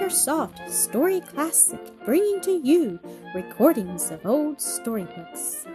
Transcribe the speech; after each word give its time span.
AcreSoft 0.00 0.70
Story 0.70 1.20
Classic, 1.20 1.78
bringing 2.06 2.40
to 2.40 2.52
you 2.52 2.98
recordings 3.34 4.10
of 4.10 4.24
old 4.24 4.58
storybooks. 4.58 5.66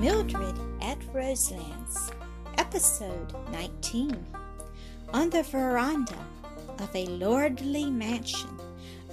Mildred 0.00 0.58
at 0.82 0.98
Roselands, 1.14 2.10
Episode 2.58 3.32
19. 3.52 4.26
On 5.14 5.30
the 5.30 5.44
veranda 5.44 6.18
of 6.80 6.94
a 6.96 7.06
lordly 7.06 7.88
mansion 7.88 8.58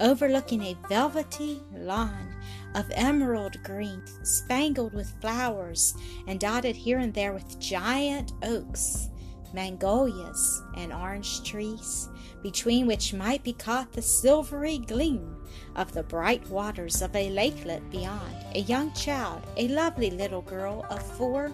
overlooking 0.00 0.62
a 0.62 0.76
velvety 0.88 1.62
lawn 1.76 2.34
of 2.74 2.90
emerald 2.92 3.62
green, 3.62 4.02
spangled 4.22 4.92
with 4.92 5.14
flowers 5.20 5.94
and 6.26 6.40
dotted 6.40 6.76
here 6.76 6.98
and 6.98 7.14
there 7.14 7.32
with 7.32 7.58
giant 7.58 8.32
oaks, 8.42 9.08
magnolias, 9.52 10.62
and 10.76 10.92
orange 10.92 11.42
trees, 11.48 12.08
between 12.42 12.86
which 12.86 13.14
might 13.14 13.42
be 13.42 13.52
caught 13.52 13.92
the 13.92 14.02
silvery 14.02 14.78
gleam 14.78 15.36
of 15.76 15.92
the 15.92 16.02
bright 16.02 16.46
waters 16.48 17.00
of 17.00 17.14
a 17.14 17.30
lakelet 17.30 17.88
beyond. 17.90 18.34
A 18.54 18.60
young 18.60 18.92
child, 18.92 19.42
a 19.56 19.68
lovely 19.68 20.10
little 20.10 20.42
girl 20.42 20.84
of 20.90 21.02
four, 21.16 21.52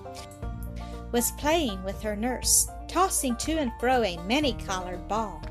was 1.12 1.32
playing 1.32 1.82
with 1.84 2.00
her 2.02 2.16
nurse, 2.16 2.68
tossing 2.88 3.36
to 3.36 3.52
and 3.52 3.72
fro 3.80 4.02
a 4.02 4.16
many 4.24 4.54
colored 4.54 5.06
ball, 5.08 5.42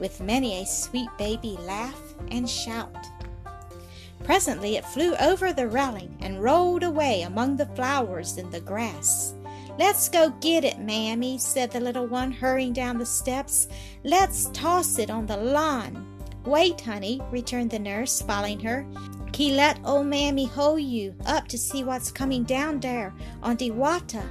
with 0.00 0.20
many 0.20 0.62
a 0.62 0.66
sweet 0.66 1.08
baby 1.18 1.56
laugh 1.60 2.00
and 2.30 2.48
shout. 2.48 2.96
Presently 4.24 4.76
it 4.76 4.84
flew 4.84 5.14
over 5.16 5.52
the 5.52 5.68
railing 5.68 6.16
and 6.20 6.42
rolled 6.42 6.82
away 6.82 7.22
among 7.22 7.56
the 7.56 7.66
flowers 7.66 8.36
in 8.36 8.50
the 8.50 8.60
grass. 8.60 9.34
Let's 9.78 10.08
go 10.08 10.30
get 10.40 10.64
it, 10.64 10.80
Mammy, 10.80 11.38
said 11.38 11.70
the 11.70 11.80
little 11.80 12.06
one, 12.06 12.32
hurrying 12.32 12.72
down 12.72 12.98
the 12.98 13.06
steps. 13.06 13.68
Let's 14.02 14.50
toss 14.50 14.98
it 14.98 15.08
on 15.08 15.26
the 15.26 15.36
lawn. 15.36 16.04
Wait, 16.44 16.80
honey, 16.80 17.20
returned 17.30 17.70
the 17.70 17.78
nurse, 17.78 18.20
following 18.20 18.58
her. 18.60 18.86
He 19.32 19.52
let 19.52 19.78
old 19.84 20.06
Mammy 20.06 20.46
hold 20.46 20.82
you 20.82 21.14
up 21.26 21.46
to 21.48 21.56
see 21.56 21.84
what's 21.84 22.10
coming 22.10 22.42
down 22.42 22.80
there 22.80 23.14
on 23.40 23.54
de 23.54 23.70
water. 23.70 24.24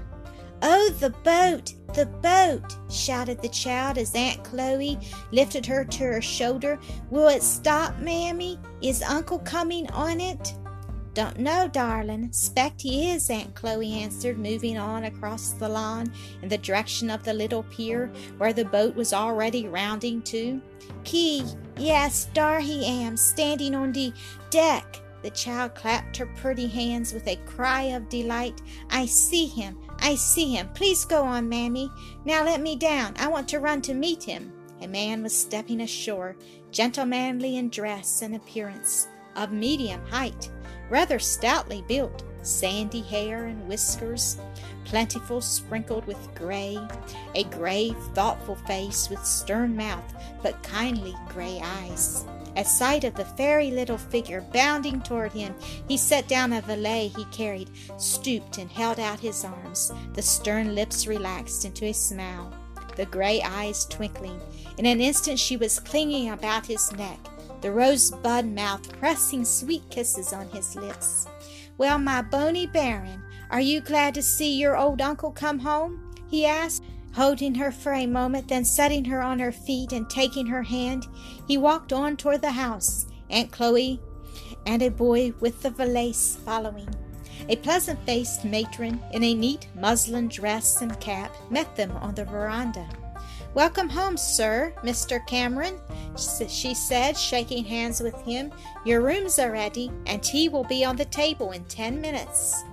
Oh, 0.61 0.89
the 0.99 1.11
boat! 1.11 1.73
The 1.93 2.05
boat! 2.05 2.77
shouted 2.89 3.41
the 3.41 3.49
child 3.49 3.97
as 3.97 4.15
Aunt 4.15 4.43
Chloe 4.43 4.99
lifted 5.31 5.65
her 5.65 5.85
to 5.85 6.03
her 6.03 6.21
shoulder. 6.21 6.79
Will 7.09 7.27
it 7.27 7.43
stop, 7.43 7.97
Mammy? 7.99 8.59
Is 8.81 9.01
Uncle 9.01 9.39
coming 9.39 9.89
on 9.91 10.19
it? 10.19 10.53
Don't 11.13 11.39
know, 11.39 11.67
darling. 11.67 12.31
Spect 12.31 12.79
he 12.79 13.09
is, 13.09 13.29
Aunt 13.31 13.55
Chloe 13.55 13.91
answered, 13.91 14.37
moving 14.37 14.77
on 14.77 15.05
across 15.05 15.53
the 15.53 15.67
lawn 15.67 16.13
in 16.43 16.49
the 16.49 16.59
direction 16.59 17.09
of 17.09 17.23
the 17.23 17.33
little 17.33 17.63
pier 17.63 18.11
where 18.37 18.53
the 18.53 18.65
boat 18.65 18.95
was 18.95 19.13
already 19.13 19.67
rounding 19.67 20.21
to. 20.23 20.61
Key, 21.03 21.43
yes, 21.75 22.25
dar 22.35 22.59
he 22.59 22.85
am, 22.85 23.17
standing 23.17 23.73
on 23.73 23.91
de 23.91 24.13
deck. 24.51 25.01
The 25.23 25.31
child 25.31 25.73
clapped 25.73 26.17
her 26.17 26.27
pretty 26.37 26.67
hands 26.67 27.13
with 27.13 27.27
a 27.27 27.37
cry 27.47 27.81
of 27.83 28.09
delight. 28.09 28.61
I 28.91 29.07
see 29.07 29.47
him. 29.47 29.75
I 30.07 30.15
see 30.15 30.55
him. 30.55 30.69
Please 30.73 31.03
go 31.03 31.23
on, 31.23 31.49
Mammy. 31.49 31.91
Now 32.23 32.45
let 32.45 32.61
me 32.61 32.77
down. 32.77 33.13
I 33.19 33.27
want 33.27 33.49
to 33.49 33.59
run 33.59 33.81
to 33.81 33.93
meet 33.93 34.23
him. 34.23 34.53
A 34.81 34.87
man 34.87 35.21
was 35.21 35.37
stepping 35.37 35.81
ashore, 35.81 36.37
gentlemanly 36.71 37.57
in 37.57 37.69
dress 37.69 38.21
and 38.21 38.33
appearance, 38.33 39.09
of 39.35 39.51
medium 39.51 39.99
height, 40.05 40.49
rather 40.89 41.19
stoutly 41.19 41.83
built, 41.89 42.23
sandy 42.41 43.01
hair 43.01 43.47
and 43.47 43.67
whiskers, 43.67 44.37
plentiful 44.85 45.41
sprinkled 45.41 46.07
with 46.07 46.33
gray, 46.33 46.77
a 47.35 47.43
grave, 47.43 47.97
thoughtful 48.13 48.55
face 48.55 49.09
with 49.09 49.25
stern 49.25 49.75
mouth 49.75 50.13
but 50.41 50.63
kindly 50.63 51.15
gray 51.27 51.59
eyes. 51.61 52.23
At 52.57 52.65
sight 52.65 53.03
of 53.03 53.13
the 53.13 53.23
fairy 53.23 53.69
little 53.69 53.99
figure 53.99 54.41
bounding 54.51 54.99
toward 55.01 55.31
him, 55.31 55.53
he 55.87 55.95
set 55.95 56.27
down 56.27 56.53
a 56.53 56.61
valet 56.61 57.11
he 57.15 57.25
carried, 57.25 57.69
stooped, 57.99 58.57
and 58.57 58.71
held 58.71 58.99
out 58.99 59.19
his 59.19 59.45
arms. 59.45 59.91
The 60.13 60.23
stern 60.23 60.73
lips 60.73 61.05
relaxed 61.05 61.65
into 61.65 61.85
a 61.85 61.93
smile, 61.93 62.51
the 62.95 63.05
gray 63.05 63.43
eyes 63.43 63.85
twinkling. 63.85 64.41
In 64.79 64.87
an 64.87 65.01
instant 65.01 65.37
she 65.37 65.55
was 65.55 65.79
clinging 65.79 66.31
about 66.31 66.65
his 66.65 66.91
neck, 66.93 67.19
the 67.61 67.71
rosebud 67.71 68.47
mouth 68.47 68.91
pressing 68.99 69.45
sweet 69.45 69.87
kisses 69.91 70.33
on 70.33 70.49
his 70.49 70.75
lips. 70.75 71.27
Well, 71.77 71.99
my 71.99 72.23
bony 72.23 72.65
baron, 72.65 73.21
are 73.51 73.61
you 73.61 73.81
glad 73.81 74.15
to 74.15 74.23
see 74.23 74.57
your 74.57 74.75
old 74.75 74.99
uncle 74.99 75.31
come 75.31 75.59
home? 75.59 76.11
he 76.27 76.43
asked 76.43 76.83
holding 77.17 77.55
her 77.55 77.71
for 77.71 77.93
a 77.93 78.05
moment, 78.05 78.47
then 78.47 78.63
setting 78.63 79.03
her 79.03 79.23
on 79.23 79.39
her 79.39 79.51
feet 79.51 79.91
and 79.91 80.07
taking 80.07 80.45
her 80.45 80.61
hand, 80.61 81.07
he 81.47 81.57
walked 81.57 81.91
on 81.91 82.15
toward 82.15 82.41
the 82.41 82.51
house, 82.51 83.07
Aunt 83.31 83.51
Chloe 83.51 83.99
and 84.67 84.83
a 84.83 84.89
boy 84.89 85.33
with 85.39 85.63
the 85.63 85.69
valise 85.71 86.37
following. 86.45 86.87
A 87.49 87.55
pleasant 87.55 87.99
faced 88.05 88.45
matron 88.45 89.01
in 89.13 89.23
a 89.23 89.33
neat 89.33 89.67
muslin 89.73 90.27
dress 90.27 90.81
and 90.81 90.99
cap 90.99 91.33
met 91.49 91.75
them 91.75 91.91
on 91.91 92.13
the 92.13 92.25
veranda. 92.25 92.87
Welcome 93.55 93.89
home, 93.89 94.17
sir, 94.17 94.73
Mr. 94.83 95.25
Cameron, 95.25 95.79
she 96.47 96.75
said, 96.75 97.17
shaking 97.17 97.65
hands 97.65 97.99
with 97.99 98.21
him. 98.21 98.51
Your 98.85 99.01
rooms 99.01 99.39
are 99.39 99.51
ready, 99.51 99.89
and 100.05 100.21
tea 100.21 100.49
will 100.49 100.65
be 100.65 100.85
on 100.85 100.95
the 100.95 101.05
table 101.05 101.51
in 101.51 101.63
ten 101.65 101.99
minutes. 101.99 102.63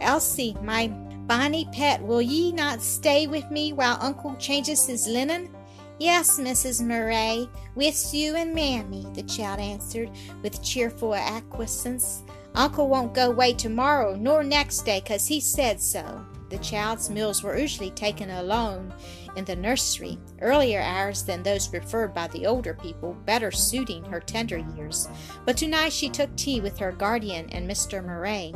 Elsie, 0.00 0.56
my 0.62 0.92
Bonnie 1.26 1.68
pet, 1.72 2.02
will 2.02 2.22
ye 2.22 2.52
not 2.52 2.82
stay 2.82 3.26
with 3.26 3.50
me 3.50 3.72
while 3.72 3.96
Uncle 4.00 4.34
changes 4.36 4.86
his 4.86 5.06
linen? 5.06 5.54
Yes, 5.98 6.38
Mrs. 6.38 6.84
Murray, 6.84 7.48
with 7.74 8.12
you 8.12 8.34
and 8.34 8.52
Mammy, 8.54 9.06
the 9.14 9.22
child 9.22 9.60
answered 9.60 10.10
with 10.42 10.62
cheerful 10.62 11.14
acquiescence. 11.14 12.22
Uncle 12.54 12.88
won't 12.88 13.14
go 13.14 13.30
away 13.30 13.52
tomorrow 13.52 14.16
nor 14.16 14.42
next 14.42 14.84
day, 14.84 15.00
'cause 15.00 15.26
he 15.26 15.40
said 15.40 15.80
so. 15.80 16.24
The 16.50 16.58
child's 16.58 17.08
meals 17.08 17.42
were 17.42 17.56
usually 17.56 17.90
taken 17.92 18.28
alone 18.28 18.92
in 19.36 19.44
the 19.44 19.56
nursery, 19.56 20.18
earlier 20.40 20.80
hours 20.80 21.22
than 21.22 21.42
those 21.42 21.68
preferred 21.68 22.14
by 22.14 22.28
the 22.28 22.46
older 22.46 22.74
people, 22.74 23.14
better 23.24 23.50
suiting 23.50 24.04
her 24.04 24.20
tender 24.20 24.58
years. 24.76 25.08
But 25.44 25.56
tonight 25.56 25.92
she 25.92 26.08
took 26.08 26.34
tea 26.36 26.60
with 26.60 26.78
her 26.78 26.92
guardian 26.92 27.48
and 27.50 27.68
Mr. 27.68 28.04
Murray, 28.04 28.54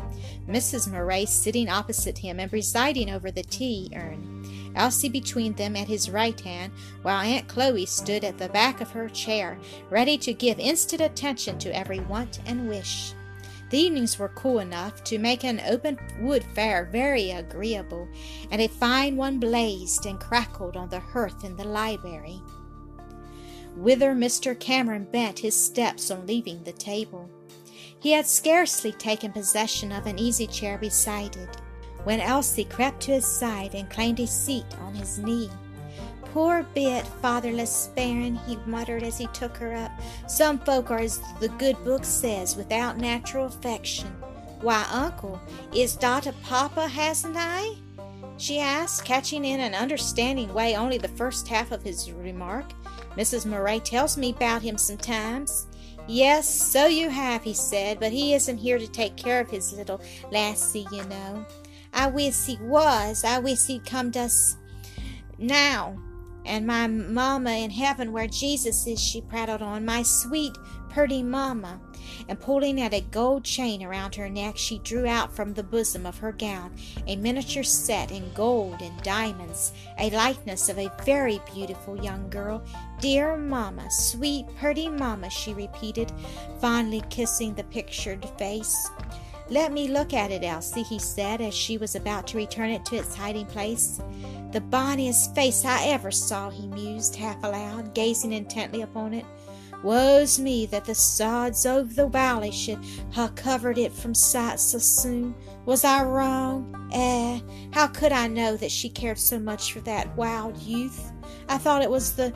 Mrs. 0.49 0.91
Murray 0.91 1.27
sitting 1.27 1.69
opposite 1.69 2.19
him 2.19 2.39
and 2.39 2.51
presiding 2.51 3.11
over 3.11 3.31
the 3.31 3.43
tea 3.43 3.91
urn. 3.95 4.73
Elsie 4.77 5.09
between 5.09 5.55
them 5.55 5.75
at 5.75 5.89
his 5.89 6.11
right 6.11 6.39
hand, 6.41 6.73
while 7.03 7.23
Aunt 7.23 7.49
Chloe 7.49 7.87
stood 7.87 8.25
at 8.25 8.39
the 8.39 8.51
back 8.51 8.81
of 8.81 8.91
her 8.91 9.09
chair, 9.09 9.59
ready 9.91 10.19
to 10.19 10.35
give 10.35 10.59
instant 10.59 11.01
attention 11.01 11.59
to 11.59 11.75
every 11.75 12.01
want 12.01 12.41
and 12.47 12.69
wish. 12.69 13.15
The 13.69 13.79
evenings 13.79 14.19
were 14.19 14.29
cool 14.29 14.61
enough 14.61 15.03
to 15.05 15.19
make 15.19 15.43
an 15.43 15.61
open 15.67 15.99
wood 16.21 16.45
fire 16.55 16.89
very 16.91 17.33
agreeable, 17.33 18.09
and 18.51 18.63
a 18.63 18.69
fine 18.69 19.17
one 19.17 19.41
blazed 19.41 20.07
and 20.07 20.21
crackled 20.21 20.77
on 20.77 20.89
the 20.89 21.01
hearth 21.01 21.45
in 21.45 21.57
the 21.57 21.65
library, 21.65 22.41
whither 23.75 24.15
Mr. 24.15 24.59
Cameron 24.59 25.09
bent 25.11 25.41
his 25.41 25.61
steps 25.61 26.11
on 26.11 26.27
leaving 26.27 26.63
the 26.63 26.73
table. 26.73 27.29
He 27.99 28.13
had 28.13 28.27
scarcely 28.27 28.93
taken 28.93 29.33
possession 29.33 29.91
of 29.91 30.07
an 30.07 30.19
easy 30.19 30.47
chair 30.47 30.79
beside 30.79 31.37
it, 31.37 31.57
when 32.05 32.21
Elsie 32.21 32.65
crept 32.65 33.01
to 33.03 33.15
his 33.15 33.27
side 33.27 33.75
and 33.75 33.91
claimed 33.91 34.21
a 34.21 34.29
seat 34.29 34.67
on 34.81 34.95
his 34.95 35.19
knee. 35.19 35.51
Poor 36.33 36.65
bit, 36.75 37.07
fatherless 37.23 37.91
bairn, 37.95 38.37
he 38.47 38.57
muttered 38.67 39.03
as 39.03 39.19
he 39.19 39.27
took 39.29 39.57
her 39.57 39.75
up. 39.75 39.91
Some 40.29 40.59
folk 40.59 40.91
are 40.91 40.99
as 40.99 41.21
the 41.41 41.49
good 41.51 41.83
book 41.85 42.05
says, 42.05 42.57
without 42.57 42.99
natural 42.99 43.47
affection. 43.47 44.09
Why, 44.61 44.87
uncle, 44.91 45.41
is 45.75 45.97
dot 45.97 46.27
a 46.27 46.33
papa, 46.45 46.89
hasn't 46.89 47.37
I? 47.39 47.77
she 48.39 48.59
asked, 48.59 49.05
catching 49.05 49.45
in 49.45 49.61
an 49.61 49.75
understanding 49.75 50.53
way 50.53 50.77
only 50.77 50.99
the 50.99 51.09
first 51.09 51.49
half 51.49 51.73
of 51.73 51.83
his 51.83 52.13
remark. 52.13 52.67
Mrs. 53.17 53.47
Murray 53.47 53.81
tells 53.81 54.19
me 54.19 54.31
about 54.31 54.63
him 54.63 54.77
sometimes. 54.77 55.67
Yes, 56.07 56.49
so 56.49 56.87
you 56.87 57.09
have, 57.09 57.43
he 57.43 57.55
said, 57.55 57.99
but 57.99 58.13
he 58.13 58.35
isn't 58.35 58.59
here 58.59 58.79
to 58.79 58.87
take 58.87 59.17
care 59.17 59.41
of 59.41 59.51
his 59.51 59.73
little 59.73 60.01
lassie, 60.31 60.87
you 60.93 61.03
know. 61.05 61.47
I 61.93 62.09
wish 62.09 62.45
he 62.45 62.59
was. 62.61 63.25
I 63.25 63.39
wish 63.39 63.67
he'd 63.67 63.87
come 63.87 64.13
to 64.13 64.21
us 64.21 64.57
now 65.39 65.97
and 66.47 66.67
my 66.67 66.87
mamma 66.87 67.51
in 67.51 67.71
heaven 67.71 68.13
where 68.13 68.27
Jesus 68.27 68.87
is, 68.87 69.03
she 69.03 69.21
prattled 69.21 69.63
on, 69.63 69.85
my 69.85 70.03
sweet, 70.03 70.57
pretty 70.89 71.23
mamma. 71.23 71.81
And 72.29 72.41
pulling 72.41 72.81
at 72.81 72.95
a 72.95 73.01
gold 73.01 73.45
chain 73.45 73.83
around 73.83 74.15
her 74.15 74.29
neck, 74.29 74.57
she 74.57 74.79
drew 74.79 75.07
out 75.07 75.35
from 75.35 75.53
the 75.53 75.63
bosom 75.63 76.07
of 76.07 76.19
her 76.19 76.33
gown 76.33 76.75
a 77.07 77.17
miniature 77.17 77.63
set 77.63 78.11
in 78.11 78.33
gold 78.33 78.81
and 78.81 79.03
diamonds, 79.03 79.73
a 79.99 80.11
likeness 80.11 80.69
of 80.69 80.79
a 80.79 80.91
very 81.05 81.41
beautiful 81.53 82.03
young 82.03 82.31
girl. 82.31 82.65
Dear 83.01 83.37
mamma, 83.37 83.91
sweet, 83.91 84.47
pretty 84.59 84.89
mamma, 84.89 85.29
she 85.29 85.53
repeated, 85.53 86.11
fondly 86.61 87.03
kissing 87.11 87.55
the 87.55 87.65
pictured 87.65 88.25
face. 88.39 88.89
Let 89.49 89.73
me 89.73 89.87
look 89.87 90.13
at 90.13 90.33
it, 90.33 90.43
Elsie, 90.43 90.83
he 90.83 90.99
said 90.99 91.41
as 91.41 91.55
she 91.55 91.79
was 91.79 91.95
about 91.95 92.27
to 92.29 92.37
return 92.37 92.71
it 92.71 92.85
to 92.87 92.97
its 92.97 93.15
hiding 93.15 93.47
place. 93.47 94.01
The 94.51 94.61
bonniest 94.61 95.37
face 95.37 95.65
I 95.65 95.85
ever 95.87 96.11
saw, 96.11 96.51
he 96.51 96.67
mused 96.67 97.15
half 97.15 97.43
aloud, 97.45 97.95
gazing 97.95 98.33
intently 98.33 98.83
upon 98.83 99.15
it. 99.15 99.25
Woe's 99.85 100.41
me 100.41 100.67
that 100.67 100.85
the 100.85 100.97
sods 100.97 101.65
of 101.65 101.95
the 101.95 102.09
valley 102.09 102.51
should 102.51 102.79
ha' 103.13 103.33
covered 103.37 103.79
it 103.79 103.93
from 103.93 104.15
sight 104.15 104.59
so 104.59 104.79
soon. 104.79 105.35
Was 105.65 105.85
I 105.85 106.03
wrong? 106.03 106.91
Eh, 106.93 107.41
how 107.73 107.87
could 107.87 108.11
I 108.11 108.27
know 108.27 108.57
that 108.57 108.71
she 108.73 108.89
cared 108.89 109.19
so 109.19 109.39
much 109.39 109.73
for 109.73 109.81
that 109.81 110.17
wild 110.17 110.57
youth? 110.59 111.13
I 111.49 111.59
thought 111.59 111.83
it 111.83 111.91
was 111.91 112.15
the 112.15 112.35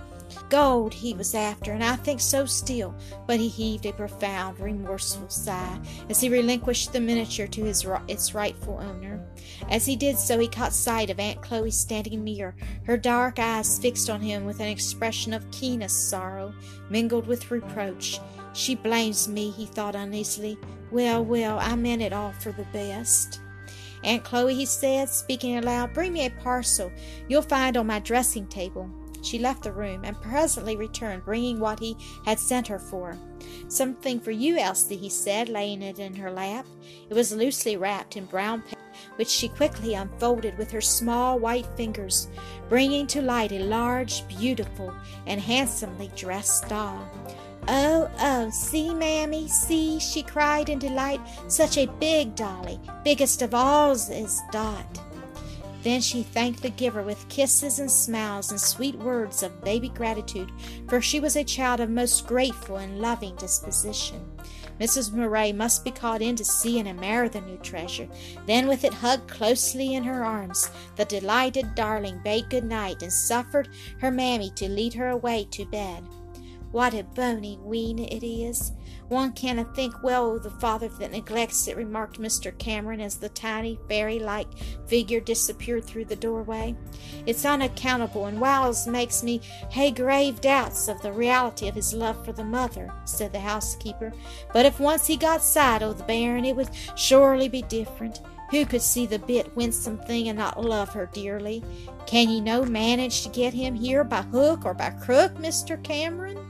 gold 0.51 0.93
he 0.93 1.15
was 1.15 1.35
after, 1.35 1.73
and 1.73 1.83
I 1.83 1.97
think 1.97 2.21
so 2.21 2.45
still. 2.45 2.95
But 3.27 3.41
he 3.41 3.49
heaved 3.49 3.87
a 3.87 3.93
profound, 3.93 4.61
remorseful 4.61 5.31
sigh 5.31 5.79
as 6.11 6.21
he 6.21 6.29
relinquished 6.29 6.93
the 6.93 7.01
miniature 7.01 7.47
to 7.47 7.65
his, 7.65 7.87
its 8.09 8.35
rightful 8.35 8.79
owner. 8.79 9.25
As 9.71 9.87
he 9.87 9.97
did 9.97 10.19
so, 10.19 10.39
he 10.39 10.49
caught 10.49 10.73
sight 10.73 11.09
of 11.09 11.21
Aunt 11.21 11.41
Chloe 11.41 11.71
standing 11.71 12.25
near, 12.25 12.55
her 12.85 12.97
dark 12.97 13.39
eyes 13.39 13.79
fixed 13.79 14.11
on 14.11 14.21
him 14.21 14.45
with 14.45 14.61
an 14.61 14.69
expression 14.69 15.33
of 15.33 15.51
keenest 15.51 16.11
sorrow, 16.11 16.53
mingled 16.91 17.27
with 17.27 17.51
reproach. 17.51 18.21
She 18.53 18.75
blames 18.75 19.29
me, 19.29 19.51
he 19.51 19.67
thought 19.67 19.95
uneasily. 19.95 20.59
Well, 20.91 21.25
well, 21.25 21.59
I 21.61 21.77
meant 21.77 22.03
it 22.03 22.13
all 22.13 22.33
for 22.33 22.51
the 22.51 22.67
best. 22.73 23.41
Aunt 24.03 24.25
Chloe, 24.25 24.55
he 24.55 24.67
said, 24.67 25.09
speaking 25.09 25.59
aloud, 25.59 25.93
bring 25.93 26.13
me 26.13 26.27
a 26.27 26.31
parcel 26.31 26.91
you'll 27.29 27.43
find 27.43 27.77
on 27.77 27.87
my 27.87 28.01
dressing 28.01 28.47
table. 28.47 28.91
She 29.23 29.39
left 29.39 29.63
the 29.63 29.73
room, 29.73 30.05
and 30.05 30.21
presently 30.21 30.77
returned, 30.77 31.25
bringing 31.25 31.61
what 31.61 31.79
he 31.79 31.97
had 32.25 32.39
sent 32.39 32.67
her 32.69 32.79
for. 32.79 33.19
Something 33.69 34.21
for 34.21 34.31
you, 34.31 34.59
Elsie, 34.59 34.97
he 34.97 35.09
said, 35.09 35.49
laying 35.49 35.83
it 35.83 35.99
in 35.99 36.15
her 36.17 36.31
lap. 36.31 36.67
It 37.09 37.15
was 37.15 37.33
loosely 37.33 37.77
wrapped 37.77 38.17
in 38.17 38.27
brown 38.27 38.63
paper, 38.63 38.81
which 39.17 39.29
she 39.29 39.49
quickly 39.49 39.95
unfolded 39.95 40.57
with 40.59 40.71
her 40.71 40.81
small 40.81 41.39
white 41.39 41.67
fingers, 41.77 42.29
bringing 42.69 43.07
to 43.09 43.23
light 43.23 43.53
a 43.53 43.61
large, 43.61 44.27
beautiful, 44.29 44.95
and 45.27 45.41
handsomely 45.41 46.11
dressed 46.17 46.69
doll. 46.69 47.09
Oh, 47.69 48.11
oh, 48.19 48.51
see, 48.51 48.95
mammy, 48.95 49.47
see, 49.47 50.01
she 50.01 50.23
cried 50.23 50.69
in 50.69 50.79
delight. 50.79 51.21
Such 51.47 51.77
a 51.77 51.87
big 51.87 52.35
dolly, 52.35 52.81
biggest 53.05 53.43
of 53.43 53.55
all's 53.55 54.11
is 54.11 54.41
Dot. 54.51 55.01
Then 55.83 56.01
she 56.01 56.23
thanked 56.23 56.63
the 56.63 56.71
giver 56.71 57.03
with 57.03 57.29
kisses 57.29 57.79
and 57.79 57.91
smiles 57.91 58.51
and 58.51 58.61
sweet 58.61 58.97
words 58.97 59.43
of 59.43 59.65
baby 59.65 59.89
gratitude, 59.89 60.53
for 60.89 61.01
she 61.01 61.21
was 61.21 61.37
a 61.37 61.45
child 61.45 61.81
of 61.81 61.89
most 61.89 62.27
grateful 62.27 62.77
and 62.77 63.01
loving 63.01 63.35
disposition. 63.37 64.21
Mrs. 64.79 65.13
Murray 65.13 65.53
must 65.53 65.85
be 65.85 65.91
called 65.91 66.23
in 66.23 66.37
to 66.37 66.45
see 66.45 66.79
and 66.79 66.89
admire 66.89 67.29
the 67.29 67.41
new 67.43 67.57
treasure. 67.59 68.09
Then, 68.47 68.67
with 68.67 68.85
it 68.85 68.95
hugged 68.95 69.29
closely 69.29 69.95
in 69.95 70.05
her 70.05 70.25
arms, 70.25 70.71
the 70.97 71.05
delighted 71.05 71.75
darling 71.75 72.21
bade 72.25 72.49
good 72.51 72.65
night 72.65 73.03
and 73.03 73.13
suffered 73.13 73.69
her 74.01 74.11
mammy 74.11 74.51
to 74.57 74.69
lead 74.69 74.95
her 74.95 75.09
away 75.09 75.47
to 75.51 75.67
bed. 75.67 76.05
What 76.73 76.95
a 76.95 77.05
bony 77.05 77.59
wean 77.63 77.99
it 77.99 78.23
is! 78.23 78.73
One 79.11 79.33
cannot 79.33 79.75
think 79.75 80.05
well 80.05 80.37
of 80.37 80.45
the 80.45 80.51
father 80.51 80.87
that 80.87 81.11
neglects 81.11 81.67
it, 81.67 81.77
remarked 81.77 82.21
Mr. 82.21 82.57
Cameron 82.57 83.01
as 83.01 83.17
the 83.17 83.29
tiny, 83.29 83.77
fairy 83.89 84.21
like 84.21 84.47
figure 84.87 85.19
disappeared 85.19 85.85
through 85.85 86.05
the 86.05 86.15
doorway. 86.15 86.77
It's 87.27 87.45
unaccountable, 87.45 88.27
and 88.27 88.41
Wiles 88.41 88.87
makes 88.87 89.25
me 89.25 89.41
hay 89.71 89.91
grave 89.91 90.41
doubts 90.41 90.87
of 90.87 91.03
the 91.03 91.11
reality 91.11 91.67
of 91.67 91.75
his 91.75 91.93
love 91.93 92.25
for 92.25 92.33
the 92.33 92.45
mother, 92.45 92.95
said 93.05 93.33
the 93.33 93.41
housekeeper. 93.41 94.13
But 94.53 94.65
if 94.65 94.79
once 94.79 95.09
he 95.09 95.17
got 95.17 95.43
sight 95.43 95.83
of 95.83 95.99
the 95.99 96.05
bairn, 96.05 96.45
it 96.45 96.55
would 96.55 96.71
surely 96.95 97.49
be 97.49 97.63
different. 97.63 98.21
Who 98.53 98.65
could 98.65 98.83
see 98.83 99.07
the 99.07 99.19
bit 99.19 99.57
winsome 99.57 99.99
thing 99.99 100.29
and 100.29 100.39
not 100.39 100.65
love 100.65 100.91
her 100.91 101.11
dearly? 101.13 101.65
Can 102.07 102.29
ye 102.29 102.41
no 102.41 102.65
manage 102.65 103.23
to 103.25 103.29
get 103.29 103.55
him 103.55 103.75
here 103.75 104.05
by 104.05 104.23
hook 104.23 104.65
or 104.65 104.73
by 104.73 104.91
crook, 104.91 105.35
Mr. 105.35 105.83
Cameron? 105.83 106.50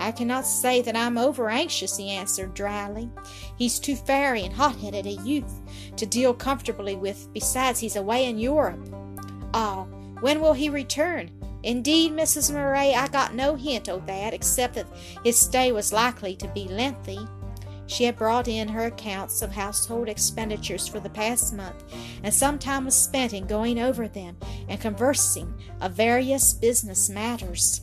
I 0.00 0.12
cannot 0.12 0.46
say 0.46 0.80
that 0.82 0.96
I'm 0.96 1.18
over 1.18 1.50
anxious, 1.50 1.96
he 1.96 2.08
answered 2.10 2.54
dryly. 2.54 3.10
He's 3.56 3.78
too 3.78 3.94
fiery 3.94 4.42
and 4.42 4.54
hot 4.54 4.76
headed 4.76 5.06
a 5.06 5.12
youth 5.22 5.52
to 5.96 6.06
deal 6.06 6.32
comfortably 6.32 6.96
with. 6.96 7.28
Besides, 7.34 7.80
he's 7.80 7.96
away 7.96 8.24
in 8.24 8.38
Europe. 8.38 8.88
Ah, 9.52 9.84
when 10.20 10.40
will 10.40 10.54
he 10.54 10.70
return? 10.70 11.30
Indeed, 11.62 12.12
Mrs. 12.12 12.50
Murray, 12.50 12.94
I 12.94 13.08
got 13.08 13.34
no 13.34 13.54
hint 13.54 13.90
o' 13.90 14.02
that, 14.06 14.32
except 14.32 14.74
that 14.74 14.86
his 15.22 15.38
stay 15.38 15.70
was 15.70 15.92
likely 15.92 16.34
to 16.36 16.48
be 16.48 16.66
lengthy. 16.66 17.18
She 17.86 18.04
had 18.04 18.16
brought 18.16 18.48
in 18.48 18.68
her 18.68 18.86
accounts 18.86 19.42
of 19.42 19.52
household 19.52 20.08
expenditures 20.08 20.86
for 20.86 21.00
the 21.00 21.10
past 21.10 21.52
month, 21.52 21.84
and 22.22 22.32
some 22.32 22.58
time 22.58 22.86
was 22.86 22.94
spent 22.94 23.34
in 23.34 23.46
going 23.46 23.78
over 23.78 24.08
them 24.08 24.38
and 24.68 24.80
conversing 24.80 25.52
of 25.82 25.92
various 25.92 26.54
business 26.54 27.10
matters. 27.10 27.82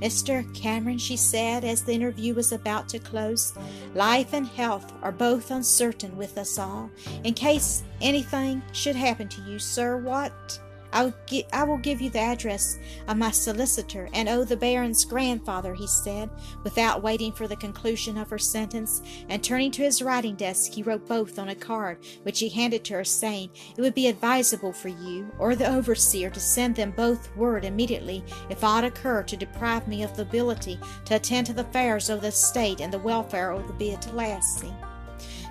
Mr. 0.00 0.52
Cameron, 0.54 0.98
she 0.98 1.16
said 1.16 1.64
as 1.64 1.82
the 1.82 1.92
interview 1.92 2.34
was 2.34 2.52
about 2.52 2.88
to 2.88 2.98
close, 2.98 3.54
life 3.94 4.32
and 4.32 4.46
health 4.46 4.92
are 5.02 5.12
both 5.12 5.50
uncertain 5.50 6.16
with 6.16 6.36
us 6.36 6.58
all. 6.58 6.90
In 7.22 7.34
case 7.34 7.82
anything 8.00 8.62
should 8.72 8.96
happen 8.96 9.28
to 9.28 9.40
you, 9.42 9.58
sir, 9.58 9.96
what 9.96 10.60
I 10.94 11.04
will, 11.04 11.14
gi- 11.26 11.46
I 11.52 11.64
will 11.64 11.78
give 11.78 12.00
you 12.00 12.08
the 12.08 12.20
address 12.20 12.78
of 13.08 13.16
my 13.16 13.32
solicitor 13.32 14.08
and 14.14 14.28
oh, 14.28 14.44
the 14.44 14.56
Baron's 14.56 15.04
grandfather, 15.04 15.74
he 15.74 15.88
said, 15.88 16.30
without 16.62 17.02
waiting 17.02 17.32
for 17.32 17.48
the 17.48 17.56
conclusion 17.56 18.16
of 18.16 18.30
her 18.30 18.38
sentence, 18.38 19.02
and 19.28 19.42
turning 19.42 19.72
to 19.72 19.82
his 19.82 20.00
writing 20.00 20.36
desk, 20.36 20.72
he 20.72 20.84
wrote 20.84 21.08
both 21.08 21.38
on 21.38 21.48
a 21.48 21.54
card, 21.54 21.98
which 22.22 22.38
he 22.38 22.48
handed 22.48 22.84
to 22.84 22.94
her, 22.94 23.04
saying, 23.04 23.50
It 23.76 23.80
would 23.80 23.94
be 23.94 24.06
advisable 24.06 24.72
for 24.72 24.88
you 24.88 25.30
or 25.40 25.56
the 25.56 25.68
overseer 25.68 26.30
to 26.30 26.40
send 26.40 26.76
them 26.76 26.92
both 26.92 27.34
word 27.36 27.64
immediately 27.64 28.24
if 28.48 28.62
aught 28.62 28.84
occur 28.84 29.24
to 29.24 29.36
deprive 29.36 29.88
me 29.88 30.04
of 30.04 30.16
the 30.16 30.22
ability 30.22 30.78
to 31.06 31.16
attend 31.16 31.48
to 31.48 31.52
the 31.52 31.62
affairs 31.62 32.08
of 32.08 32.20
the 32.20 32.30
state 32.30 32.80
and 32.80 32.92
the 32.92 32.98
welfare 33.00 33.50
of 33.50 33.66
the 33.66 33.72
Beat 33.72 34.14
Lassie. 34.14 34.72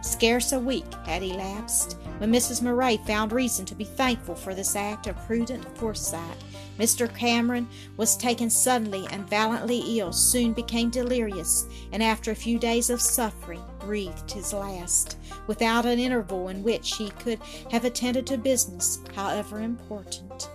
Scarce 0.04 0.52
a 0.52 0.60
week 0.60 0.94
had 1.06 1.24
elapsed 1.24 1.96
when 2.18 2.30
Mrs. 2.30 2.62
Murray 2.62 2.98
found 3.08 3.32
reason 3.32 3.66
to 3.66 3.74
be 3.74 3.86
thankful 3.86 4.36
for 4.36 4.54
this 4.54 4.76
act 4.76 5.08
of 5.08 5.16
prudent 5.26 5.66
foresight. 5.78 6.44
Mr. 6.78 7.14
Cameron 7.16 7.70
was 7.96 8.18
taken 8.18 8.50
suddenly 8.50 9.08
and 9.12 9.30
violently 9.30 10.00
ill, 10.00 10.12
soon 10.12 10.52
became 10.52 10.90
delirious, 10.90 11.66
and 11.94 12.04
after 12.04 12.32
a 12.32 12.36
few 12.36 12.60
days 12.60 12.90
of 12.90 13.02
suffering, 13.02 13.64
breathed 13.80 14.30
his 14.30 14.52
last, 14.52 15.18
without 15.48 15.86
an 15.86 16.00
interval 16.00 16.50
in 16.50 16.64
which 16.64 16.96
he 16.98 17.10
could 17.12 17.40
have 17.72 17.86
attended 17.86 18.28
to 18.28 18.38
business, 18.38 19.00
however 19.16 19.62
important. 19.62 20.50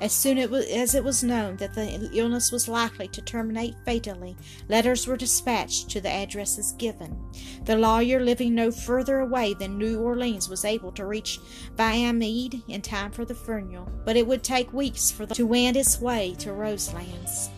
As 0.00 0.12
soon 0.12 0.38
as 0.38 0.94
it 0.94 1.02
was 1.04 1.24
known 1.24 1.56
that 1.56 1.74
the 1.74 2.10
illness 2.12 2.52
was 2.52 2.68
likely 2.68 3.08
to 3.08 3.22
terminate 3.22 3.74
fatally, 3.84 4.36
letters 4.68 5.06
were 5.06 5.16
dispatched 5.16 5.88
to 5.90 6.00
the 6.00 6.10
addresses 6.10 6.72
given. 6.72 7.18
The 7.64 7.76
lawyer, 7.76 8.20
living 8.20 8.54
no 8.54 8.70
further 8.70 9.20
away 9.20 9.54
than 9.54 9.78
New 9.78 10.00
Orleans, 10.00 10.48
was 10.50 10.64
able 10.66 10.92
to 10.92 11.06
reach 11.06 11.40
Viamede 11.76 12.62
in 12.68 12.82
time 12.82 13.10
for 13.10 13.24
the 13.24 13.34
funeral, 13.34 13.90
but 14.04 14.16
it 14.16 14.26
would 14.26 14.42
take 14.44 14.72
weeks 14.72 15.10
for 15.10 15.24
the 15.24 15.34
to 15.34 15.46
wend 15.46 15.76
its 15.76 16.00
way 16.00 16.34
to 16.40 16.52
Roselands. 16.52 17.48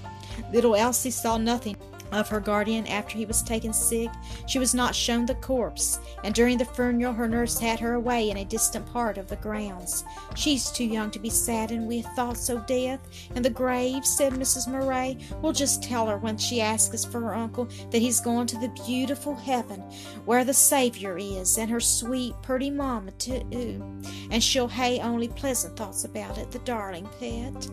Little 0.53 0.77
Elsie 0.77 1.11
saw 1.11 1.39
nothing 1.39 1.77
of 2.13 2.29
her 2.29 2.41
guardian 2.41 2.87
after 2.87 3.17
he 3.17 3.27
was 3.27 3.43
taken 3.43 3.73
sick. 3.73 4.11
She 4.47 4.59
was 4.59 4.75
not 4.75 4.95
shown 4.95 5.27
the 5.27 5.35
corpse, 5.37 6.01
and 6.25 6.35
during 6.35 6.59
the 6.59 6.65
funeral 6.65 7.13
her 7.13 7.29
nurse 7.29 7.59
had 7.59 7.81
her 7.81 7.95
away 7.95 8.31
in 8.31 8.39
a 8.39 8.45
distant 8.45 8.87
part 8.87 9.19
of 9.19 9.29
the 9.29 9.37
grounds. 9.37 10.05
She's 10.35 10.71
too 10.71 10.85
young 10.85 11.11
to 11.11 11.19
be 11.19 11.31
saddened 11.31 11.87
with 11.87 12.07
thoughts 12.17 12.49
of 12.49 12.67
death 12.67 13.01
and 13.35 13.45
the 13.45 13.51
grave, 13.51 14.05
said 14.05 14.33
Mrs. 14.33 14.69
Murray. 14.69 15.19
We'll 15.43 15.53
just 15.53 15.83
tell 15.83 16.07
her 16.07 16.19
when 16.19 16.37
she 16.39 16.61
asks 16.61 16.95
us 16.95 17.05
for 17.05 17.21
her 17.21 17.35
uncle 17.35 17.69
that 17.91 18.03
he's 18.03 18.21
gone 18.21 18.47
to 18.49 18.59
the 18.59 18.69
beautiful 18.87 19.35
heaven 19.35 19.81
where 20.25 20.45
the 20.45 20.55
Saviour 20.55 21.19
is, 21.19 21.59
and 21.59 21.71
her 21.71 21.81
sweet, 21.81 22.35
pretty 22.43 22.71
mamma 22.71 23.11
too, 23.13 23.43
and 24.31 24.43
she'll 24.43 24.69
hae 24.69 25.01
only 25.01 25.29
pleasant 25.29 25.77
thoughts 25.77 26.05
about 26.05 26.39
it, 26.39 26.51
the 26.51 26.59
darling 26.61 27.09
pet. 27.19 27.69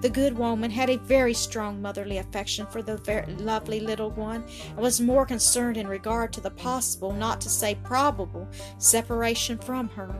The 0.00 0.10
good 0.10 0.36
woman 0.36 0.70
had 0.70 0.90
a 0.90 0.98
very 0.98 1.34
strong 1.34 1.80
motherly 1.80 2.18
affection 2.18 2.66
for 2.66 2.82
the 2.82 2.96
very 2.98 3.34
lovely 3.34 3.77
little 3.80 4.10
one, 4.10 4.44
and 4.68 4.78
was 4.78 5.00
more 5.00 5.26
concerned 5.26 5.76
in 5.76 5.86
regard 5.86 6.32
to 6.32 6.40
the 6.40 6.50
possible, 6.50 7.12
not 7.12 7.40
to 7.40 7.48
say 7.48 7.76
probable, 7.84 8.48
separation 8.78 9.58
from 9.58 9.88
her, 9.90 10.14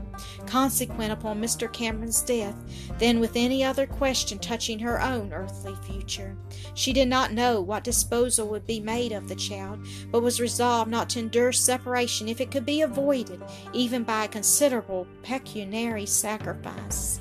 consequent 0.46 1.12
upon 1.12 1.40
Mr. 1.40 1.72
Cameron's 1.72 2.22
death, 2.22 2.56
than 2.98 3.20
with 3.20 3.36
any 3.36 3.64
other 3.64 3.86
question 3.86 4.38
touching 4.38 4.78
her 4.78 5.00
own 5.00 5.32
earthly 5.32 5.74
future. 5.86 6.36
She 6.74 6.92
did 6.92 7.08
not 7.08 7.32
know 7.32 7.60
what 7.60 7.84
disposal 7.84 8.48
would 8.48 8.66
be 8.66 8.80
made 8.80 9.12
of 9.12 9.28
the 9.28 9.36
child, 9.36 9.86
but 10.10 10.22
was 10.22 10.40
resolved 10.40 10.90
not 10.90 11.08
to 11.10 11.18
endure 11.18 11.52
separation 11.52 12.28
if 12.28 12.40
it 12.40 12.50
could 12.50 12.66
be 12.66 12.82
avoided, 12.82 13.42
even 13.72 14.02
by 14.02 14.24
a 14.24 14.28
considerable 14.28 15.06
pecuniary 15.22 16.06
sacrifice. 16.06 17.20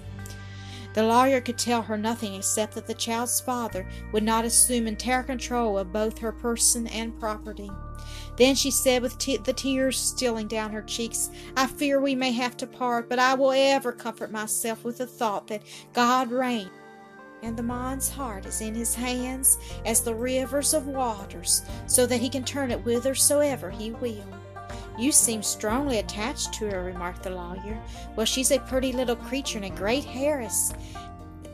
The 0.97 1.03
lawyer 1.03 1.41
could 1.41 1.59
tell 1.59 1.83
her 1.83 1.95
nothing 1.95 2.33
except 2.33 2.73
that 2.73 2.87
the 2.87 2.93
child's 2.95 3.39
father 3.39 3.87
would 4.11 4.23
not 4.23 4.45
assume 4.45 4.87
entire 4.87 5.21
control 5.21 5.77
of 5.77 5.93
both 5.93 6.17
her 6.17 6.31
person 6.31 6.87
and 6.87 7.19
property. 7.19 7.69
Then 8.35 8.55
she 8.55 8.71
said, 8.71 9.03
with 9.03 9.15
t- 9.19 9.37
the 9.37 9.53
tears 9.53 9.99
stealing 9.99 10.47
down 10.47 10.71
her 10.71 10.81
cheeks, 10.81 11.29
I 11.55 11.67
fear 11.67 12.01
we 12.01 12.15
may 12.15 12.31
have 12.31 12.57
to 12.57 12.65
part, 12.65 13.09
but 13.09 13.19
I 13.19 13.35
will 13.35 13.51
ever 13.51 13.91
comfort 13.91 14.31
myself 14.31 14.83
with 14.83 14.97
the 14.97 15.05
thought 15.05 15.45
that 15.49 15.61
God 15.93 16.31
reigns 16.31 16.71
and 17.43 17.55
the 17.55 17.61
man's 17.61 18.09
heart 18.09 18.47
is 18.47 18.61
in 18.61 18.73
his 18.73 18.95
hands 18.95 19.59
as 19.85 20.01
the 20.01 20.15
rivers 20.15 20.73
of 20.73 20.87
waters, 20.87 21.61
so 21.85 22.07
that 22.07 22.21
he 22.21 22.29
can 22.29 22.43
turn 22.43 22.71
it 22.71 22.79
whithersoever 22.79 23.69
he 23.69 23.91
will. 23.91 24.25
You 24.97 25.11
seem 25.11 25.43
strongly 25.43 25.99
attached 25.99 26.53
to 26.55 26.69
her, 26.69 26.83
remarked 26.83 27.23
the 27.23 27.29
lawyer. 27.29 27.79
Well, 28.15 28.25
she's 28.25 28.51
a 28.51 28.59
pretty 28.59 28.91
little 28.91 29.15
creature 29.15 29.57
and 29.57 29.65
a 29.65 29.69
great 29.69 30.07
heiress. 30.07 30.73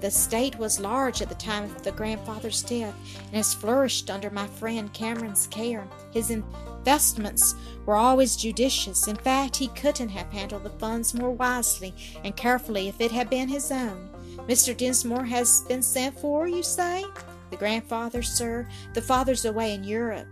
The 0.04 0.08
estate 0.08 0.58
was 0.58 0.80
large 0.80 1.22
at 1.22 1.30
the 1.30 1.36
time 1.36 1.64
of 1.64 1.82
the 1.82 1.94
grandfather's 1.94 2.62
death 2.62 2.94
and 3.28 3.36
has 3.36 3.54
flourished 3.54 4.10
under 4.10 4.30
my 4.30 4.48
friend 4.48 4.92
Cameron's 4.94 5.48
care. 5.48 5.88
His 6.12 6.30
investments 6.30 7.56
were 7.86 7.96
always 7.96 8.36
judicious. 8.36 9.08
In 9.08 9.16
fact, 9.16 9.56
he 9.56 9.70
couldn't 9.70 10.10
have 10.10 10.30
handled 10.32 10.64
the 10.64 10.72
funds 10.72 11.14
more 11.14 11.32
wisely 11.32 11.94
and 12.24 12.36
carefully 12.36 12.90
if 12.90 13.00
it 13.00 13.12
had 13.12 13.30
been 13.30 13.48
his 13.48 13.72
own. 13.72 14.10
Mr. 14.40 14.76
Dinsmore 14.76 15.24
has 15.24 15.62
been 15.70 15.82
sent 15.82 16.20
for, 16.20 16.48
you 16.48 16.64
say? 16.64 17.06
The 17.50 17.56
grandfather, 17.56 18.24
sir. 18.24 18.68
The 18.94 19.02
father's 19.02 19.46
away 19.46 19.74
in 19.74 19.86
Europe. 19.86 20.28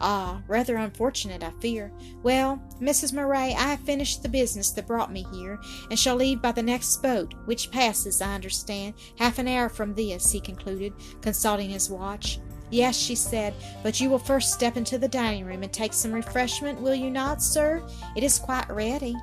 Ah, 0.00 0.42
rather 0.48 0.76
unfortunate, 0.76 1.42
I 1.42 1.50
fear. 1.60 1.92
Well, 2.22 2.62
Mrs. 2.80 3.12
Murray, 3.12 3.54
I 3.54 3.68
have 3.68 3.80
finished 3.80 4.22
the 4.22 4.28
business 4.28 4.70
that 4.72 4.86
brought 4.86 5.12
me 5.12 5.26
here, 5.32 5.58
and 5.88 5.98
shall 5.98 6.16
leave 6.16 6.42
by 6.42 6.52
the 6.52 6.62
next 6.62 7.02
boat, 7.02 7.34
which 7.44 7.70
passes, 7.70 8.20
I 8.20 8.34
understand, 8.34 8.94
half 9.18 9.38
an 9.38 9.48
hour 9.48 9.68
from 9.68 9.94
this, 9.94 10.30
he 10.30 10.40
concluded, 10.40 10.92
consulting 11.22 11.70
his 11.70 11.90
watch. 11.90 12.40
Yes, 12.70 12.98
she 12.98 13.14
said, 13.14 13.54
but 13.82 14.00
you 14.00 14.10
will 14.10 14.18
first 14.18 14.52
step 14.52 14.76
into 14.76 14.98
the 14.98 15.06
dining 15.06 15.44
room 15.44 15.62
and 15.62 15.72
take 15.72 15.92
some 15.92 16.12
refreshment, 16.12 16.80
will 16.80 16.94
you 16.94 17.10
not, 17.10 17.42
sir? 17.42 17.86
It 18.16 18.24
is 18.24 18.38
quite 18.38 18.68
ready. 18.68 19.14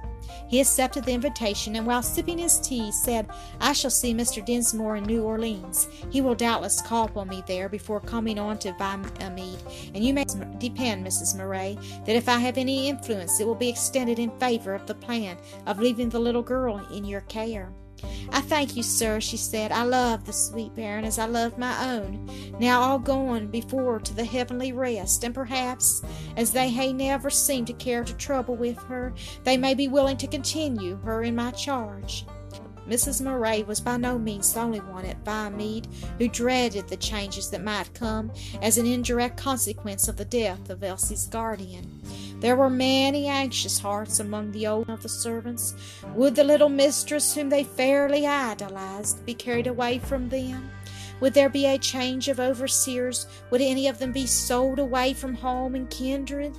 He 0.48 0.60
accepted 0.60 1.06
the 1.06 1.13
invitation, 1.13 1.75
and 1.75 1.86
while 1.86 2.04
sipping 2.04 2.38
his 2.38 2.60
tea, 2.60 2.92
said, 2.92 3.30
I 3.60 3.74
shall 3.74 3.92
see 3.92 4.13
Mr. 4.13 4.46
Dinsmore 4.46 4.98
in 4.98 5.04
New 5.04 5.24
Orleans. 5.24 5.88
He 6.10 6.22
will 6.22 6.36
doubtless 6.36 6.82
call 6.82 7.06
upon 7.06 7.30
me 7.30 7.44
there 7.48 7.70
before 7.70 8.00
coming 8.00 8.40
on 8.40 8.58
to 8.60 8.74
Viamede, 8.74 9.63
uh, 9.63 9.92
and 9.94 10.04
you 10.04 10.13
may 10.13 10.25
depend, 10.58 11.06
Mrs. 11.06 11.38
Murray, 11.38 11.78
that 12.06 12.16
if 12.16 12.28
I 12.30 12.38
have 12.38 12.58
any 12.58 12.90
influence, 12.90 13.40
it 13.40 13.48
will 13.48 13.56
be 13.56 13.70
extended 13.70 14.20
in 14.20 14.38
favor 14.40 14.74
of 14.74 14.86
the 14.88 14.96
plan 14.96 15.38
of 15.66 15.80
leaving 15.80 16.10
the 16.10 16.20
little 16.20 16.44
girl 16.44 16.86
in 16.92 17.06
your 17.06 17.22
care. 17.22 17.72
I 18.31 18.41
thank 18.41 18.75
you, 18.75 18.84
sir, 18.84 19.20
she 19.20 19.38
said. 19.38 19.72
I 19.72 19.84
love 19.84 20.25
the 20.25 20.34
sweet 20.34 20.75
bairn 20.75 21.05
as 21.05 21.20
I 21.20 21.25
love 21.25 21.58
my 21.58 21.96
own. 21.96 22.29
Now 22.60 22.81
all 22.81 23.00
gone 23.00 23.48
before 23.48 24.00
to 24.00 24.13
the 24.13 24.25
heavenly 24.25 24.72
rest, 24.72 25.24
and 25.24 25.34
perhaps, 25.36 26.01
as 26.38 26.51
they 26.51 26.70
hae 26.70 26.93
never 26.93 27.29
seemed 27.29 27.67
to 27.67 27.74
care 27.74 28.03
to 28.03 28.13
trouble 28.13 28.55
with 28.55 28.77
her, 28.84 29.13
they 29.43 29.58
may 29.58 29.74
be 29.74 29.88
willing 29.88 30.17
to 30.17 30.27
continue 30.27 30.98
her 30.98 31.24
in 31.24 31.36
my 31.36 31.51
charge. 31.51 32.25
Mrs. 32.88 33.22
Murray 33.22 33.63
was 33.63 33.79
by 33.79 33.96
no 33.96 34.17
means 34.17 34.53
the 34.53 34.60
only 34.60 34.79
one 34.79 35.05
at 35.05 35.24
Viamede 35.24 35.88
who 36.17 36.27
dreaded 36.27 36.88
the 36.88 36.98
changes 36.98 37.50
that 37.51 37.63
might 37.63 37.93
come 37.93 38.31
as 38.62 38.77
an 38.77 38.86
indirect 38.86 39.38
consequence 39.38 40.08
of 40.08 40.17
the 40.17 40.25
death 40.25 40.70
of 40.70 40.84
Elsie's 40.84 41.27
guardian. 41.27 42.01
There 42.41 42.55
were 42.55 42.71
many 42.71 43.27
anxious 43.27 43.77
hearts 43.77 44.19
among 44.19 44.51
the 44.51 44.65
old 44.65 44.89
of 44.89 45.03
the 45.03 45.10
servants. 45.10 45.75
Would 46.15 46.36
the 46.36 46.43
little 46.43 46.69
mistress 46.69 47.36
whom 47.36 47.50
they 47.50 47.63
fairly 47.63 48.25
idolized 48.25 49.24
be 49.27 49.36
carried 49.36 49.67
away 49.67 50.00
from 50.00 50.29
them? 50.29 50.71
Would 51.19 51.36
there 51.36 51.50
be 51.50 51.67
a 51.67 51.77
change 51.77 52.29
of 52.29 52.39
overseers? 52.39 53.27
Would 53.51 53.62
any 53.62 53.88
of 53.88 54.00
them 54.00 54.12
be 54.12 54.25
sold 54.25 54.79
away 54.79 55.13
from 55.13 55.36
home 55.36 55.75
and 55.75 55.88
kindred? 55.91 56.57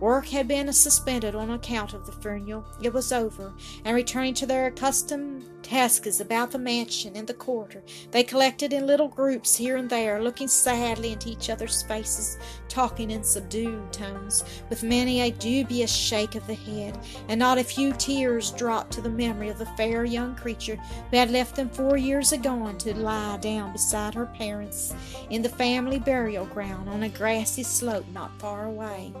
Work 0.00 0.28
had 0.28 0.46
been 0.46 0.72
suspended 0.72 1.34
on 1.34 1.50
account 1.50 1.92
of 1.92 2.06
the 2.06 2.12
funeral. 2.12 2.64
It 2.80 2.92
was 2.92 3.12
over, 3.12 3.52
and 3.84 3.96
returning 3.96 4.34
to 4.34 4.46
their 4.46 4.66
accustomed 4.66 5.44
tasks 5.62 6.20
about 6.20 6.52
the 6.52 6.58
mansion 6.58 7.14
and 7.16 7.26
the 7.26 7.34
quarter, 7.34 7.82
they 8.12 8.22
collected 8.22 8.72
in 8.72 8.86
little 8.86 9.08
groups 9.08 9.56
here 9.56 9.76
and 9.76 9.90
there, 9.90 10.22
looking 10.22 10.46
sadly 10.48 11.12
into 11.12 11.28
each 11.30 11.50
other's 11.50 11.82
faces, 11.82 12.38
talking 12.68 13.10
in 13.10 13.24
subdued 13.24 13.92
tones, 13.92 14.44
with 14.70 14.82
many 14.82 15.20
a 15.20 15.32
dubious 15.32 15.92
shake 15.92 16.36
of 16.36 16.46
the 16.46 16.54
head, 16.54 16.98
and 17.28 17.38
not 17.38 17.58
a 17.58 17.64
few 17.64 17.92
tears 17.92 18.52
dropped 18.52 18.92
to 18.92 19.00
the 19.00 19.10
memory 19.10 19.48
of 19.48 19.58
the 19.58 19.66
fair 19.76 20.04
young 20.04 20.34
creature 20.36 20.76
who 21.10 21.16
had 21.16 21.30
left 21.30 21.56
them 21.56 21.68
four 21.68 21.96
years 21.96 22.32
agone 22.32 22.78
to 22.78 22.94
lie 22.94 23.36
down 23.38 23.72
beside 23.72 24.14
her 24.14 24.26
parents 24.26 24.94
in 25.30 25.42
the 25.42 25.48
family 25.48 25.98
burial 25.98 26.46
ground 26.46 26.88
on 26.88 27.02
a 27.02 27.08
grassy 27.08 27.64
slope 27.64 28.06
not 28.14 28.30
far 28.38 28.66
away. 28.66 29.12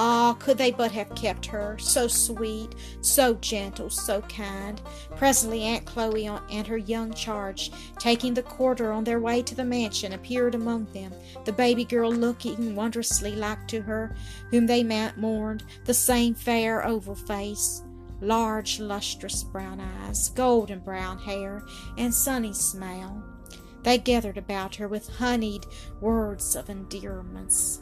Ah, 0.00 0.36
could 0.38 0.58
they 0.58 0.70
but 0.70 0.92
have 0.92 1.12
kept 1.16 1.44
her, 1.46 1.76
so 1.76 2.06
sweet, 2.06 2.72
so 3.00 3.34
gentle, 3.34 3.90
so 3.90 4.20
kind. 4.22 4.80
Presently 5.16 5.62
Aunt 5.62 5.86
Chloe 5.86 6.24
and 6.24 6.64
her 6.68 6.76
young 6.76 7.12
charge, 7.12 7.72
taking 7.98 8.32
the 8.32 8.44
quarter 8.44 8.92
on 8.92 9.02
their 9.02 9.18
way 9.18 9.42
to 9.42 9.56
the 9.56 9.64
mansion, 9.64 10.12
appeared 10.12 10.54
among 10.54 10.86
them, 10.92 11.12
the 11.44 11.52
baby 11.52 11.84
girl 11.84 12.12
looking 12.12 12.76
wondrously 12.76 13.34
like 13.34 13.66
to 13.66 13.80
her 13.80 14.14
whom 14.52 14.66
they 14.66 14.84
mourned, 15.16 15.64
the 15.84 15.94
same 15.94 16.32
fair 16.32 16.86
oval 16.86 17.16
face, 17.16 17.82
large 18.20 18.78
lustrous 18.78 19.42
brown 19.42 19.80
eyes, 19.80 20.28
golden 20.28 20.78
brown 20.78 21.18
hair, 21.18 21.60
and 21.96 22.14
sunny 22.14 22.52
smile. 22.52 23.20
They 23.82 23.98
gathered 23.98 24.38
about 24.38 24.76
her 24.76 24.86
with 24.86 25.08
honeyed 25.08 25.66
words 26.00 26.54
of 26.54 26.70
endearments 26.70 27.80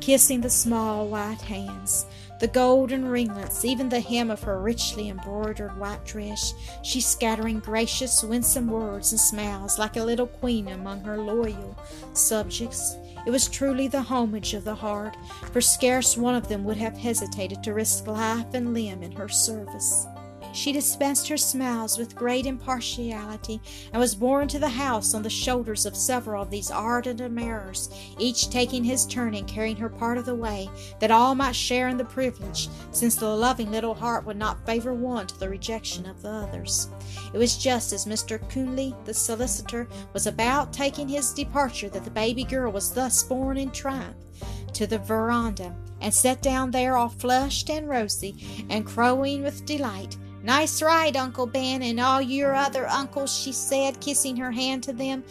kissing 0.00 0.40
the 0.40 0.50
small 0.50 1.08
white 1.08 1.40
hands, 1.40 2.06
the 2.40 2.48
golden 2.48 3.06
ringlets, 3.06 3.64
even 3.64 3.88
the 3.88 4.00
hem 4.00 4.30
of 4.30 4.42
her 4.42 4.60
richly 4.60 5.10
embroidered 5.10 5.78
white 5.78 6.04
dress, 6.04 6.54
she 6.82 7.00
scattering 7.00 7.60
gracious, 7.60 8.22
winsome 8.22 8.68
words 8.68 9.12
and 9.12 9.20
smiles 9.20 9.78
like 9.78 9.96
a 9.96 10.04
little 10.04 10.26
queen 10.26 10.68
among 10.68 11.02
her 11.04 11.18
loyal 11.18 11.76
subjects. 12.14 12.96
It 13.26 13.30
was 13.30 13.48
truly 13.48 13.88
the 13.88 14.00
homage 14.00 14.54
of 14.54 14.64
the 14.64 14.74
heart, 14.74 15.16
for 15.52 15.60
scarce 15.60 16.16
one 16.16 16.34
of 16.34 16.48
them 16.48 16.64
would 16.64 16.78
have 16.78 16.96
hesitated 16.96 17.62
to 17.62 17.74
risk 17.74 18.06
life 18.06 18.54
and 18.54 18.72
limb 18.72 19.02
in 19.02 19.12
her 19.12 19.28
service. 19.28 20.06
She 20.52 20.72
dispensed 20.72 21.28
her 21.28 21.36
smiles 21.36 21.96
with 21.96 22.16
great 22.16 22.44
impartiality, 22.44 23.60
and 23.92 24.00
was 24.00 24.14
borne 24.14 24.48
to 24.48 24.58
the 24.58 24.68
house 24.68 25.14
on 25.14 25.22
the 25.22 25.30
shoulders 25.30 25.86
of 25.86 25.96
several 25.96 26.42
of 26.42 26.50
these 26.50 26.70
ardent 26.70 27.20
admirers, 27.20 27.88
each 28.18 28.50
taking 28.50 28.82
his 28.82 29.06
turn 29.06 29.34
in 29.34 29.44
carrying 29.44 29.76
her 29.76 29.88
part 29.88 30.18
of 30.18 30.26
the 30.26 30.34
way, 30.34 30.68
that 30.98 31.10
all 31.10 31.34
might 31.34 31.54
share 31.54 31.88
in 31.88 31.96
the 31.96 32.04
privilege, 32.04 32.68
since 32.90 33.14
the 33.14 33.28
loving 33.28 33.70
little 33.70 33.94
heart 33.94 34.26
would 34.26 34.36
not 34.36 34.66
favor 34.66 34.92
one 34.92 35.26
to 35.28 35.38
the 35.38 35.48
rejection 35.48 36.06
of 36.06 36.20
the 36.22 36.30
others. 36.30 36.88
It 37.32 37.38
was 37.38 37.56
just 37.56 37.92
as 37.92 38.06
Mr. 38.06 38.38
Coonley, 38.50 38.94
the 39.04 39.14
solicitor, 39.14 39.88
was 40.12 40.26
about 40.26 40.72
taking 40.72 41.08
his 41.08 41.32
departure 41.32 41.88
that 41.90 42.04
the 42.04 42.10
baby 42.10 42.44
girl 42.44 42.72
was 42.72 42.92
thus 42.92 43.22
borne 43.22 43.56
in 43.56 43.70
triumph 43.70 44.16
to 44.72 44.86
the 44.86 44.98
veranda, 44.98 45.74
and 46.00 46.12
sat 46.12 46.42
down 46.42 46.70
there 46.70 46.96
all 46.96 47.08
flushed 47.08 47.70
and 47.70 47.88
rosy, 47.88 48.66
and 48.68 48.86
crowing 48.86 49.42
with 49.42 49.64
delight. 49.64 50.16
Nice 50.42 50.82
ride, 50.82 51.16
Uncle 51.16 51.46
Ben, 51.46 51.82
and 51.82 52.00
all 52.00 52.20
your 52.20 52.54
other 52.54 52.86
uncles, 52.88 53.36
she 53.36 53.52
said, 53.52 54.00
kissing 54.00 54.36
her 54.36 54.50
hand 54.50 54.82
to 54.84 54.92
them. 54.92 55.22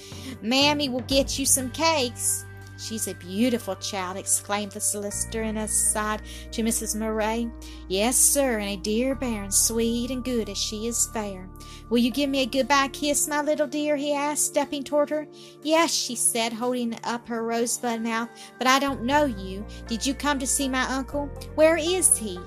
Mammy 0.42 0.90
will 0.90 1.02
get 1.02 1.40
you 1.40 1.46
some 1.46 1.72
cakes. 1.72 2.46
She's 2.80 3.10
a 3.10 3.14
beautiful 3.16 3.76
child, 3.76 4.16
exclaimed 4.16 4.72
the 4.72 4.80
solicitor 4.80 5.44
in 5.44 5.58
a 5.58 5.64
aside 5.64 6.22
to 6.52 6.64
Mrs. 6.64 6.96
Murray. 6.96 7.52
Yes, 7.90 8.16
sir, 8.16 8.60
and 8.60 8.70
a 8.70 8.78
dear 8.78 9.16
bairn, 9.16 9.52
sweet 9.52 10.12
and 10.12 10.24
good 10.24 10.48
as 10.48 10.58
she 10.58 10.88
is 10.88 11.10
fair. 11.12 11.50
Will 11.90 11.98
you 11.98 12.10
give 12.10 12.30
me 12.30 12.44
a 12.44 12.46
goodbye 12.46 12.88
kiss, 12.88 13.28
my 13.28 13.42
little 13.42 13.68
dear? 13.68 13.98
he 13.98 14.14
asked, 14.14 14.46
stepping 14.46 14.84
toward 14.84 15.10
her. 15.10 15.28
Yes, 15.62 15.94
she 15.94 16.16
said, 16.16 16.54
holding 16.54 16.98
up 17.04 17.28
her 17.28 17.44
rosebud 17.44 18.02
mouth, 18.02 18.30
but 18.58 18.68
I 18.68 18.80
don't 18.80 19.04
know 19.04 19.26
you. 19.26 19.66
Did 19.88 20.06
you 20.06 20.14
come 20.14 20.40
to 20.40 20.48
see 20.48 20.70
my 20.70 20.84
uncle? 20.84 21.26
Where 21.56 21.76
is 21.76 22.18
he? 22.18 22.40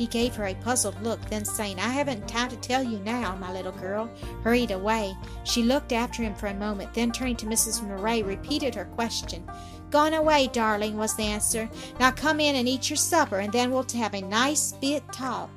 He 0.00 0.06
gave 0.06 0.34
her 0.36 0.46
a 0.46 0.54
puzzled 0.54 0.98
look, 1.02 1.20
then 1.28 1.44
saying, 1.44 1.78
I 1.78 1.90
haven't 1.90 2.26
time 2.26 2.48
to 2.48 2.56
tell 2.56 2.82
you 2.82 3.00
now, 3.00 3.36
my 3.36 3.52
little 3.52 3.70
girl, 3.70 4.10
hurried 4.42 4.70
away. 4.70 5.14
She 5.44 5.62
looked 5.62 5.92
after 5.92 6.22
him 6.22 6.34
for 6.34 6.46
a 6.46 6.54
moment, 6.54 6.94
then 6.94 7.12
turning 7.12 7.36
to 7.36 7.44
Mrs. 7.44 7.86
Murray, 7.86 8.22
repeated 8.22 8.74
her 8.74 8.86
question. 8.86 9.46
Gone 9.90 10.14
away, 10.14 10.48
darling, 10.54 10.96
was 10.96 11.14
the 11.16 11.24
answer. 11.24 11.68
Now 11.98 12.12
come 12.12 12.40
in 12.40 12.56
and 12.56 12.66
eat 12.66 12.88
your 12.88 12.96
supper, 12.96 13.40
and 13.40 13.52
then 13.52 13.70
we'll 13.70 13.84
have 13.92 14.14
a 14.14 14.22
nice 14.22 14.72
bit 14.72 15.02
talk. 15.12 15.50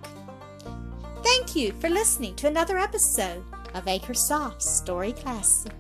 Thank 1.24 1.56
you 1.56 1.72
for 1.80 1.90
listening 1.90 2.36
to 2.36 2.48
another 2.48 2.78
episode 2.78 3.46
of 3.74 3.88
Acre 3.88 4.14
Soft 4.14 4.62
Story 4.62 5.14
Classic. 5.14 5.72